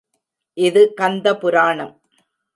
இது 0.57 0.81
கந்த 0.93 1.27
புராணம். 1.35 1.93